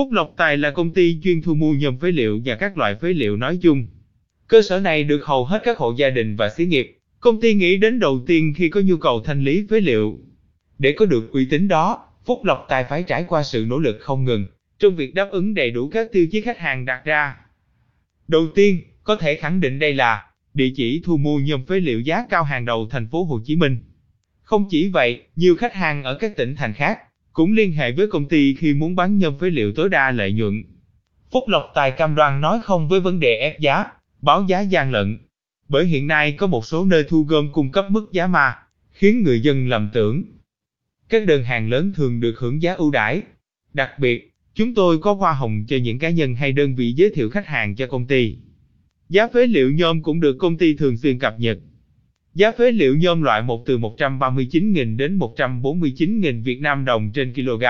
Phúc 0.00 0.12
Lộc 0.12 0.34
Tài 0.36 0.56
là 0.56 0.70
công 0.70 0.90
ty 0.90 1.20
chuyên 1.22 1.42
thu 1.42 1.54
mua 1.54 1.72
nhôm 1.74 1.98
phế 1.98 2.10
liệu 2.10 2.40
và 2.44 2.54
các 2.54 2.78
loại 2.78 2.94
phế 2.94 3.08
liệu 3.08 3.36
nói 3.36 3.58
chung. 3.62 3.86
Cơ 4.48 4.62
sở 4.62 4.80
này 4.80 5.04
được 5.04 5.24
hầu 5.24 5.44
hết 5.44 5.62
các 5.64 5.78
hộ 5.78 5.94
gia 5.96 6.10
đình 6.10 6.36
và 6.36 6.48
xí 6.48 6.66
nghiệp. 6.66 6.98
Công 7.18 7.40
ty 7.40 7.54
nghĩ 7.54 7.76
đến 7.76 7.98
đầu 7.98 8.20
tiên 8.26 8.54
khi 8.56 8.68
có 8.68 8.80
nhu 8.80 8.96
cầu 8.96 9.20
thanh 9.24 9.44
lý 9.44 9.66
phế 9.70 9.80
liệu. 9.80 10.18
Để 10.78 10.92
có 10.92 11.06
được 11.06 11.32
uy 11.32 11.46
tín 11.50 11.68
đó, 11.68 12.08
Phúc 12.24 12.44
Lộc 12.44 12.66
Tài 12.68 12.84
phải 12.84 13.02
trải 13.02 13.24
qua 13.28 13.42
sự 13.42 13.66
nỗ 13.68 13.78
lực 13.78 13.96
không 14.00 14.24
ngừng 14.24 14.46
trong 14.78 14.96
việc 14.96 15.14
đáp 15.14 15.28
ứng 15.30 15.54
đầy 15.54 15.70
đủ 15.70 15.88
các 15.88 16.12
tiêu 16.12 16.26
chí 16.30 16.40
khách 16.40 16.58
hàng 16.58 16.84
đặt 16.84 17.04
ra. 17.04 17.36
Đầu 18.28 18.46
tiên, 18.54 18.80
có 19.04 19.16
thể 19.16 19.34
khẳng 19.34 19.60
định 19.60 19.78
đây 19.78 19.94
là 19.94 20.26
địa 20.54 20.72
chỉ 20.76 21.02
thu 21.04 21.16
mua 21.16 21.38
nhôm 21.38 21.66
phế 21.66 21.80
liệu 21.80 22.00
giá 22.00 22.26
cao 22.30 22.44
hàng 22.44 22.64
đầu 22.64 22.88
thành 22.90 23.08
phố 23.08 23.24
Hồ 23.24 23.40
Chí 23.44 23.56
Minh. 23.56 23.78
Không 24.42 24.66
chỉ 24.70 24.88
vậy, 24.88 25.22
nhiều 25.36 25.56
khách 25.56 25.74
hàng 25.74 26.02
ở 26.04 26.14
các 26.14 26.36
tỉnh 26.36 26.56
thành 26.56 26.72
khác 26.72 26.98
cũng 27.32 27.52
liên 27.52 27.72
hệ 27.72 27.92
với 27.92 28.06
công 28.06 28.28
ty 28.28 28.54
khi 28.54 28.74
muốn 28.74 28.96
bán 28.96 29.18
nhôm 29.18 29.38
phế 29.38 29.50
liệu 29.50 29.72
tối 29.72 29.88
đa 29.88 30.10
lợi 30.10 30.32
nhuận. 30.32 30.62
Phúc 31.30 31.44
Lộc 31.48 31.72
Tài 31.74 31.90
cam 31.90 32.14
đoan 32.14 32.40
nói 32.40 32.60
không 32.62 32.88
với 32.88 33.00
vấn 33.00 33.20
đề 33.20 33.36
ép 33.40 33.60
giá, 33.60 33.84
báo 34.22 34.44
giá 34.48 34.60
gian 34.60 34.90
lận. 34.90 35.18
Bởi 35.68 35.86
hiện 35.86 36.06
nay 36.06 36.32
có 36.32 36.46
một 36.46 36.66
số 36.66 36.84
nơi 36.84 37.04
thu 37.08 37.22
gom 37.22 37.52
cung 37.52 37.72
cấp 37.72 37.86
mức 37.90 38.12
giá 38.12 38.26
mà 38.26 38.54
khiến 38.92 39.22
người 39.22 39.40
dân 39.40 39.68
lầm 39.68 39.90
tưởng. 39.92 40.22
Các 41.08 41.26
đơn 41.26 41.44
hàng 41.44 41.68
lớn 41.68 41.92
thường 41.96 42.20
được 42.20 42.38
hưởng 42.38 42.62
giá 42.62 42.74
ưu 42.74 42.90
đãi. 42.90 43.22
Đặc 43.74 43.98
biệt, 43.98 44.32
chúng 44.54 44.74
tôi 44.74 44.98
có 44.98 45.12
hoa 45.12 45.32
hồng 45.32 45.64
cho 45.68 45.76
những 45.76 45.98
cá 45.98 46.10
nhân 46.10 46.34
hay 46.34 46.52
đơn 46.52 46.74
vị 46.74 46.92
giới 46.92 47.10
thiệu 47.14 47.30
khách 47.30 47.46
hàng 47.46 47.76
cho 47.76 47.86
công 47.86 48.06
ty. 48.06 48.36
Giá 49.08 49.28
phế 49.28 49.46
liệu 49.46 49.72
nhôm 49.72 50.02
cũng 50.02 50.20
được 50.20 50.36
công 50.38 50.56
ty 50.56 50.74
thường 50.74 50.96
xuyên 50.96 51.18
cập 51.18 51.40
nhật. 51.40 51.58
Giá 52.34 52.52
phế 52.52 52.70
liệu 52.70 52.96
nhôm 52.96 53.22
loại 53.22 53.42
1 53.42 53.66
từ 53.66 53.78
139.000 53.78 54.96
đến 54.96 55.18
149.000 55.18 56.42
Việt 56.42 56.60
Nam 56.60 56.84
đồng 56.84 57.10
trên 57.12 57.34
kg. 57.34 57.64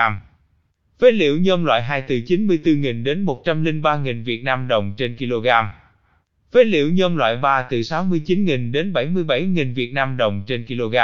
Phế 0.99 1.11
liệu 1.11 1.39
nhôm 1.39 1.65
loại 1.65 1.83
2 1.83 2.01
từ 2.01 2.15
94.000 2.15 3.03
đến 3.03 3.25
103.000 3.25 4.23
Việt 4.23 4.43
Nam 4.43 4.67
đồng 4.67 4.93
trên 4.97 5.17
kg. 5.17 5.47
Phế 6.53 6.63
liệu 6.63 6.91
nhôm 6.91 7.15
loại 7.15 7.37
3 7.37 7.61
từ 7.69 7.79
69.000 7.79 8.71
đến 8.71 8.93
77.000 8.93 9.73
Việt 9.73 9.93
Nam 9.93 10.17
đồng 10.17 10.43
trên 10.47 10.65
kg. 10.65 10.95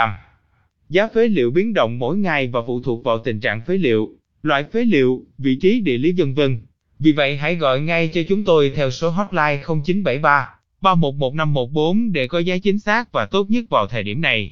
Giá 0.89 1.07
phế 1.07 1.27
liệu 1.27 1.51
biến 1.51 1.73
động 1.73 1.99
mỗi 1.99 2.17
ngày 2.17 2.47
và 2.47 2.59
phụ 2.67 2.81
thuộc 2.81 3.03
vào 3.03 3.17
tình 3.19 3.39
trạng 3.39 3.61
phế 3.61 3.77
liệu, 3.77 4.09
loại 4.43 4.63
phế 4.63 4.85
liệu, 4.85 5.25
vị 5.37 5.57
trí 5.61 5.79
địa 5.79 5.97
lý 5.97 6.11
vân 6.11 6.33
vân. 6.33 6.59
Vì 6.99 7.11
vậy 7.11 7.37
hãy 7.37 7.55
gọi 7.55 7.81
ngay 7.81 8.07
cho 8.07 8.21
chúng 8.29 8.43
tôi 8.43 8.71
theo 8.75 8.91
số 8.91 9.09
hotline 9.09 9.63
0973 9.85 10.56
311514 10.81 12.11
để 12.11 12.27
có 12.27 12.39
giá 12.39 12.57
chính 12.57 12.79
xác 12.79 13.11
và 13.11 13.25
tốt 13.25 13.49
nhất 13.49 13.65
vào 13.69 13.87
thời 13.87 14.03
điểm 14.03 14.21
này. 14.21 14.51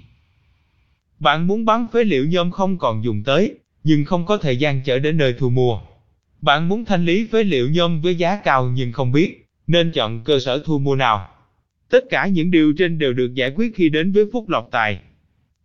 Bạn 1.19 1.47
muốn 1.47 1.65
bán 1.65 1.87
phế 1.93 2.03
liệu 2.03 2.25
nhôm 2.27 2.51
không 2.51 2.77
còn 2.77 3.03
dùng 3.03 3.23
tới, 3.23 3.57
nhưng 3.83 4.05
không 4.05 4.25
có 4.25 4.37
thời 4.37 4.57
gian 4.57 4.81
chở 4.83 4.99
đến 4.99 5.17
nơi 5.17 5.33
thu 5.39 5.49
mua. 5.49 5.79
Bạn 6.41 6.69
muốn 6.69 6.85
thanh 6.85 7.05
lý 7.05 7.27
phế 7.31 7.43
liệu 7.43 7.69
nhôm 7.69 8.01
với 8.01 8.15
giá 8.15 8.39
cao 8.43 8.71
nhưng 8.75 8.91
không 8.91 9.11
biết, 9.11 9.47
nên 9.67 9.91
chọn 9.91 10.23
cơ 10.23 10.39
sở 10.39 10.63
thu 10.65 10.79
mua 10.79 10.95
nào. 10.95 11.29
Tất 11.89 12.03
cả 12.09 12.27
những 12.27 12.51
điều 12.51 12.73
trên 12.77 12.97
đều 12.97 13.13
được 13.13 13.33
giải 13.33 13.51
quyết 13.55 13.75
khi 13.75 13.89
đến 13.89 14.11
với 14.11 14.25
Phúc 14.33 14.49
Lộc 14.49 14.67
Tài. 14.71 14.99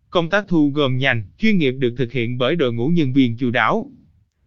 Công 0.09 0.29
tác 0.29 0.45
thu 0.47 0.71
gồm 0.75 0.97
nhanh, 0.97 1.23
chuyên 1.37 1.57
nghiệp 1.57 1.71
được 1.71 1.95
thực 1.97 2.11
hiện 2.11 2.37
bởi 2.37 2.55
đội 2.55 2.73
ngũ 2.73 2.87
nhân 2.87 3.13
viên 3.13 3.37
chu 3.37 3.51
đáo. 3.51 3.91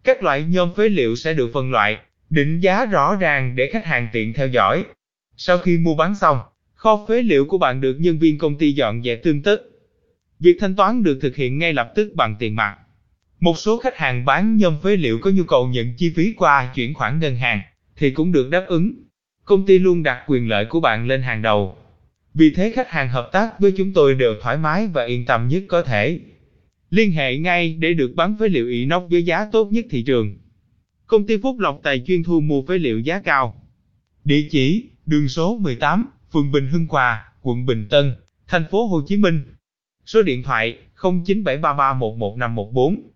Các 0.05 0.23
loại 0.23 0.43
nhôm 0.43 0.75
phế 0.75 0.89
liệu 0.89 1.17
sẽ 1.17 1.35
được 1.35 1.51
phân 1.53 1.71
loại, 1.71 1.99
định 2.31 2.61
giá 2.61 2.87
rõ 2.87 3.17
ràng 3.17 3.57
để 3.57 3.71
khách 3.73 3.85
hàng 3.85 4.09
tiện 4.13 4.33
theo 4.33 4.49
dõi. 4.49 4.85
Sau 5.37 5.59
khi 5.59 5.79
mua 5.79 5.95
bán 5.95 6.15
xong, 6.15 6.39
kho 6.75 7.07
phế 7.09 7.23
liệu 7.23 7.45
của 7.45 7.59
bạn 7.59 7.81
được 7.81 7.97
nhân 8.01 8.19
viên 8.19 8.39
công 8.39 8.59
ty 8.59 8.73
dọn 8.73 9.03
dẹp 9.03 9.23
tương 9.23 9.43
tất. 9.43 9.63
Việc 10.41 10.57
thanh 10.61 10.77
toán 10.77 11.03
được 11.03 11.19
thực 11.23 11.37
hiện 11.37 11.59
ngay 11.59 11.73
lập 11.73 11.93
tức 11.95 12.13
bằng 12.15 12.37
tiền 12.39 12.57
mặt. 12.57 12.79
Một 13.41 13.59
số 13.59 13.79
khách 13.79 13.97
hàng 13.97 14.25
bán 14.25 14.57
nhôm 14.57 14.81
phế 14.83 14.97
liệu 14.97 15.19
có 15.19 15.31
nhu 15.31 15.45
cầu 15.45 15.69
nhận 15.69 15.95
chi 15.97 16.13
phí 16.17 16.33
qua 16.37 16.73
chuyển 16.75 16.95
khoản 16.95 17.21
ngân 17.21 17.37
hàng, 17.37 17.61
thì 17.97 18.11
cũng 18.11 18.33
được 18.33 18.51
đáp 18.51 18.65
ứng. 18.69 18.93
Công 19.45 19.67
ty 19.67 19.79
luôn 19.79 20.03
đặt 20.03 20.25
quyền 20.27 20.49
lợi 20.49 20.65
của 20.65 20.81
bạn 20.81 21.07
lên 21.07 21.23
hàng 21.23 21.43
đầu. 21.43 21.77
Vì 22.35 22.51
thế 22.51 22.73
khách 22.75 22.91
hàng 22.91 23.09
hợp 23.09 23.29
tác 23.33 23.61
với 23.61 23.73
chúng 23.77 23.93
tôi 23.93 24.15
đều 24.15 24.35
thoải 24.43 24.57
mái 24.57 24.87
và 24.87 25.05
yên 25.05 25.25
tâm 25.25 25.49
nhất 25.49 25.63
có 25.69 25.83
thể. 25.83 26.21
Liên 26.91 27.13
hệ 27.13 27.37
ngay 27.37 27.77
để 27.79 27.95
được 27.95 28.13
bán 28.17 28.37
phế 28.41 28.49
liệu 28.49 28.69
inox 28.69 29.11
với 29.11 29.23
giá 29.23 29.47
tốt 29.53 29.69
nhất 29.73 29.85
thị 29.91 30.03
trường. 30.03 30.37
Công 31.07 31.27
ty 31.27 31.37
Phúc 31.37 31.59
Lộc 31.59 31.81
Tài 31.83 32.03
chuyên 32.07 32.23
thu 32.23 32.41
mua 32.41 32.63
phế 32.63 32.79
liệu 32.79 33.01
giá 33.01 33.21
cao. 33.21 33.69
Địa 34.25 34.49
chỉ: 34.51 34.85
đường 35.07 35.29
số 35.29 35.59
18, 35.59 36.07
phường 36.33 36.53
Bình 36.53 36.69
Hưng 36.69 36.87
Hòa, 36.87 37.33
quận 37.43 37.67
Bình 37.67 37.87
Tân, 37.91 38.15
thành 38.49 38.65
phố 38.71 38.87
Hồ 38.87 39.03
Chí 39.07 39.17
Minh. 39.17 39.55
Số 40.07 40.23
điện 40.23 40.43
thoại: 40.43 40.79
0973311514 40.97 43.14